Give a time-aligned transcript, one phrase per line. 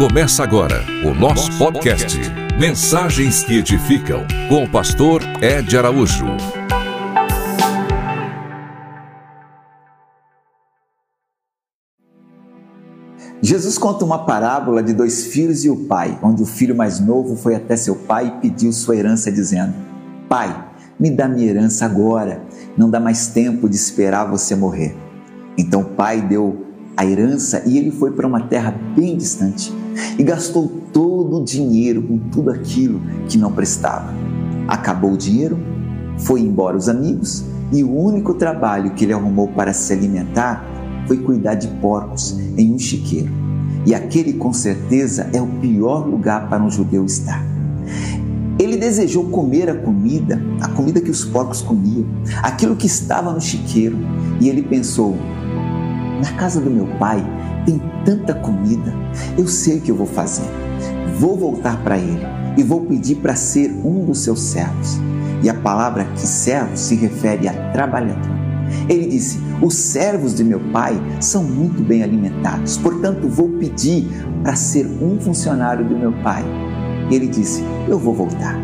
[0.00, 2.18] Começa agora o nosso podcast
[2.58, 6.24] Mensagens que Edificam, com o pastor Ed Araújo.
[13.42, 17.36] Jesus conta uma parábola de dois filhos e o pai, onde o filho mais novo
[17.36, 19.74] foi até seu pai e pediu sua herança, dizendo:
[20.30, 20.64] Pai,
[20.98, 22.40] me dá minha herança agora,
[22.74, 24.96] não dá mais tempo de esperar você morrer.
[25.58, 26.64] Então o pai deu
[26.96, 29.78] a herança e ele foi para uma terra bem distante
[30.18, 34.12] e gastou todo o dinheiro com tudo aquilo que não prestava.
[34.68, 35.58] Acabou o dinheiro,
[36.18, 40.64] foi embora os amigos e o único trabalho que ele arrumou para se alimentar
[41.06, 43.32] foi cuidar de porcos em um chiqueiro.
[43.86, 47.44] E aquele com certeza é o pior lugar para um judeu estar.
[48.58, 52.04] Ele desejou comer a comida, a comida que os porcos comiam,
[52.42, 53.96] aquilo que estava no chiqueiro,
[54.38, 55.16] e ele pensou:
[56.20, 57.24] na casa do meu pai
[57.64, 58.94] tem tanta comida,
[59.36, 60.48] eu sei o que eu vou fazer.
[61.18, 64.98] Vou voltar para ele e vou pedir para ser um dos seus servos.
[65.42, 68.38] E a palavra que servo se refere a trabalhador.
[68.88, 74.06] Ele disse: Os servos de meu pai são muito bem alimentados, portanto vou pedir
[74.42, 76.44] para ser um funcionário do meu pai.
[77.10, 78.56] E ele disse: Eu vou voltar.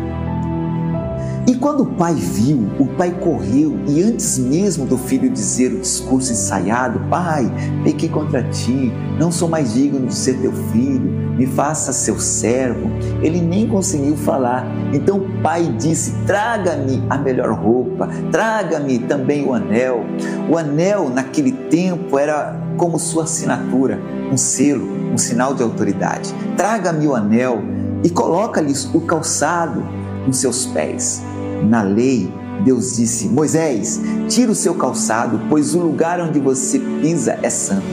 [1.47, 5.79] E quando o pai viu, o pai correu e antes mesmo do filho dizer o
[5.79, 7.49] discurso ensaiado: Pai,
[7.85, 12.89] pequei contra ti, não sou mais digno de ser teu filho, me faça seu servo.
[13.21, 14.67] Ele nem conseguiu falar.
[14.91, 20.03] Então o pai disse: Traga-me a melhor roupa, traga-me também o anel.
[20.49, 23.97] O anel naquele tempo era como sua assinatura,
[24.29, 26.35] um selo, um sinal de autoridade.
[26.57, 27.63] Traga-me o anel
[28.03, 29.81] e coloca-lhes o calçado
[30.27, 31.23] nos seus pés.
[31.63, 32.31] Na lei,
[32.63, 37.85] Deus disse: Moisés, tira o seu calçado, pois o lugar onde você pisa é santo.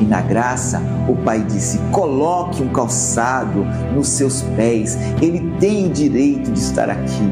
[0.00, 5.90] E na graça, o Pai disse: coloque um calçado nos seus pés, ele tem o
[5.90, 7.30] direito de estar aqui.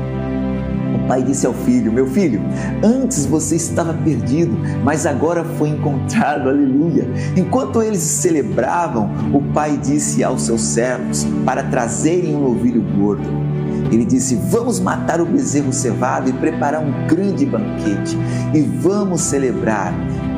[0.95, 2.43] O pai disse ao filho: Meu filho,
[2.83, 7.09] antes você estava perdido, mas agora foi encontrado, aleluia.
[7.35, 13.52] Enquanto eles celebravam, o pai disse aos seus servos para trazerem um novilho gordo
[13.95, 18.17] ele disse: Vamos matar o bezerro cevado e preparar um grande banquete
[18.55, 19.93] e vamos celebrar.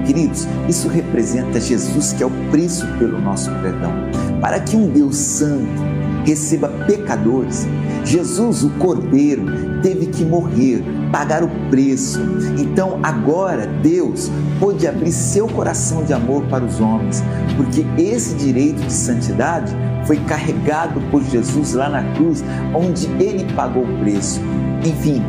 [0.05, 3.93] Queridos, isso representa Jesus, que é o preço pelo nosso perdão.
[4.41, 5.83] Para que um Deus santo
[6.25, 7.67] receba pecadores,
[8.05, 9.47] Jesus, o Cordeiro,
[9.85, 12.19] teve que morrer, pagar o preço.
[12.59, 17.23] Então agora Deus pôde abrir seu coração de amor para os homens,
[17.55, 22.43] porque esse direito de santidade foi carregado por Jesus lá na cruz,
[22.75, 24.41] onde ele pagou o preço.
[24.83, 25.23] Enfim,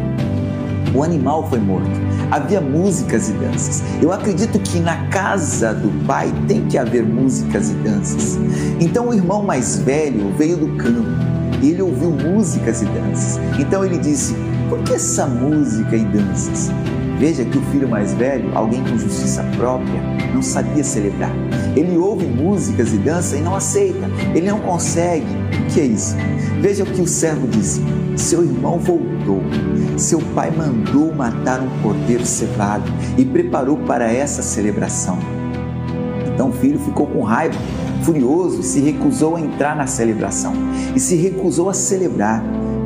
[0.95, 1.91] o animal foi morto.
[2.31, 3.83] Havia músicas e danças.
[4.01, 8.39] Eu acredito que na casa do pai tem que haver músicas e danças.
[8.79, 13.39] Então o irmão mais velho veio do campo e ele ouviu músicas e danças.
[13.59, 14.35] Então ele disse:
[14.69, 16.71] Por que essa música e danças?
[17.17, 20.01] Veja que o filho mais velho, alguém com justiça própria,
[20.33, 21.31] não sabia celebrar.
[21.75, 24.09] Ele ouve músicas e dança e não aceita.
[24.33, 25.25] Ele não consegue.
[25.61, 26.15] O que é isso?
[26.61, 27.81] Veja o que o servo disse:
[28.17, 29.41] Seu irmão voltou.
[29.97, 35.17] Seu pai mandou matar um cordeiro cevado e preparou para essa celebração.
[36.33, 37.57] Então o filho ficou com raiva,
[38.03, 40.53] furioso, se recusou a entrar na celebração
[40.95, 42.43] e se recusou a celebrar.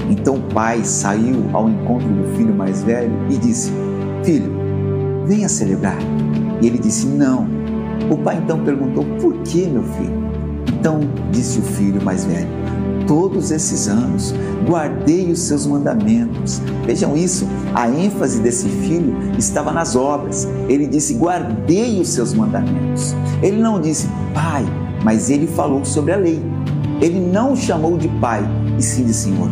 [0.09, 3.71] Então o pai saiu ao encontro do filho mais velho e disse:
[4.23, 4.51] Filho,
[5.25, 5.97] venha celebrar.
[6.61, 7.47] E ele disse: Não.
[8.09, 10.19] O pai então perguntou: Por que, meu filho?
[10.67, 12.47] Então disse o filho mais velho:
[13.07, 14.33] Todos esses anos
[14.67, 16.61] guardei os seus mandamentos.
[16.85, 20.47] Vejam isso, a ênfase desse filho estava nas obras.
[20.67, 23.15] Ele disse: Guardei os seus mandamentos.
[23.43, 24.65] Ele não disse pai,
[25.03, 26.41] mas ele falou sobre a lei.
[27.01, 28.43] Ele não o chamou de pai,
[28.77, 29.49] e sim de senhor.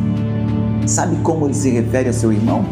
[0.85, 2.65] Sabe como ele se refere ao seu irmão?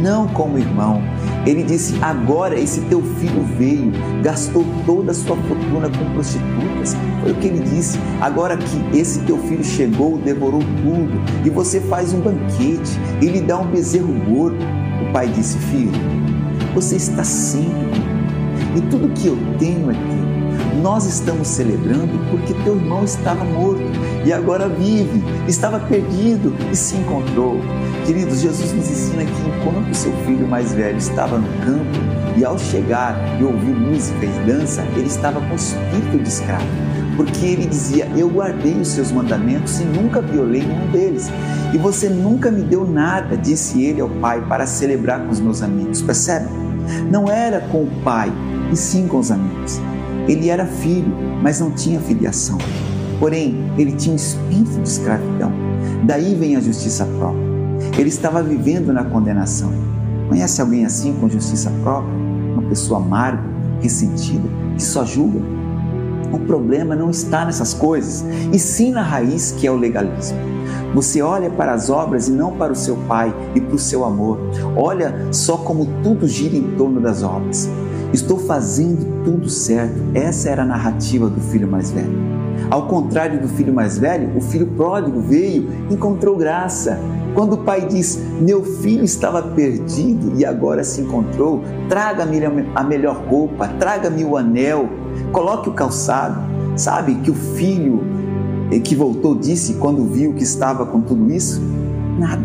[0.00, 1.00] não como irmão.
[1.46, 3.92] Ele disse: Agora esse teu filho veio,
[4.22, 6.96] gastou toda a sua fortuna com prostitutas.
[7.22, 7.98] Foi o que ele disse.
[8.20, 13.40] Agora que esse teu filho chegou, devorou tudo, e você faz um banquete e lhe
[13.40, 14.58] dá um bezerro gordo.
[15.08, 15.92] O pai disse: Filho,
[16.74, 18.16] você está sempre
[18.76, 20.25] e tudo que eu tenho é teu.
[20.82, 23.82] Nós estamos celebrando porque teu irmão estava morto
[24.24, 27.58] e agora vive, estava perdido e se encontrou.
[28.04, 31.98] Queridos, Jesus nos ensina que enquanto seu filho mais velho estava no campo
[32.36, 36.66] e ao chegar e ouvir música e dança, ele estava com espírito de escravo.
[37.16, 41.30] Porque ele dizia: Eu guardei os seus mandamentos e nunca violei nenhum deles.
[41.72, 45.62] E você nunca me deu nada, disse ele ao pai, para celebrar com os meus
[45.62, 46.02] amigos.
[46.02, 46.48] Percebe?
[47.10, 48.30] Não era com o pai,
[48.70, 49.80] e sim com os amigos.
[50.28, 52.58] Ele era filho, mas não tinha filiação.
[53.18, 55.52] Porém, ele tinha um espírito de escravidão.
[56.04, 57.46] Daí vem a justiça própria.
[57.98, 59.72] Ele estava vivendo na condenação.
[60.28, 62.12] Conhece alguém assim com justiça própria?
[62.52, 63.42] Uma pessoa amarga,
[63.80, 65.40] ressentida, que só julga?
[66.32, 70.38] O problema não está nessas coisas, e sim na raiz que é o legalismo.
[70.94, 74.04] Você olha para as obras e não para o seu pai e para o seu
[74.04, 74.38] amor.
[74.76, 77.68] Olha só como tudo gira em torno das obras.
[78.16, 79.94] Estou fazendo tudo certo.
[80.14, 82.16] Essa era a narrativa do filho mais velho.
[82.70, 86.98] Ao contrário do filho mais velho, o filho pródigo veio, encontrou graça.
[87.34, 92.40] Quando o pai diz: Meu filho estava perdido e agora se encontrou, traga-me
[92.74, 94.88] a melhor roupa, traga-me o anel,
[95.30, 96.40] coloque o calçado.
[96.74, 98.02] Sabe que o filho
[98.82, 101.60] que voltou disse quando viu que estava com tudo isso?
[102.18, 102.42] Nada.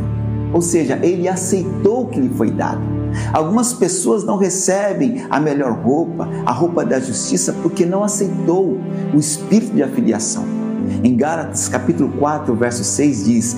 [0.51, 3.00] Ou seja, ele aceitou o que lhe foi dado.
[3.33, 8.79] Algumas pessoas não recebem a melhor roupa, a roupa da justiça, porque não aceitou
[9.13, 10.45] o espírito de afiliação.
[11.03, 13.55] Em Gálatas capítulo 4, verso 6 diz: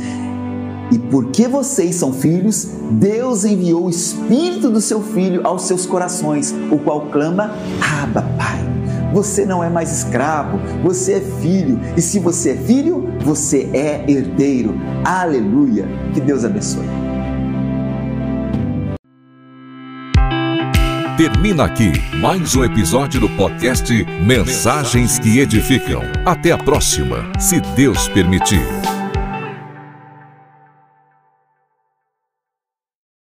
[0.92, 6.54] E porque vocês são filhos, Deus enviou o espírito do seu filho aos seus corações,
[6.72, 7.56] o qual clama:
[8.02, 8.74] Abba, Pai.
[9.14, 14.04] Você não é mais escravo, você é filho, e se você é filho, você é
[14.08, 14.74] herdeiro.
[15.06, 15.86] Aleluia!
[16.16, 17.03] Que Deus abençoe.
[21.18, 26.02] Termina aqui mais um episódio do podcast Mensagens que Edificam.
[26.26, 28.93] Até a próxima, se Deus permitir.